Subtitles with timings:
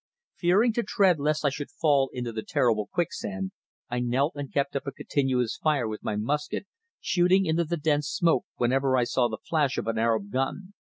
[0.33, 3.51] Fearing to tread lest I should fall into the terrible quicksand,
[3.87, 6.65] I knelt and kept up a continuous fire with my musket,
[6.99, 10.73] shooting into the dense smoke whenever I saw the flash of an Arab gun.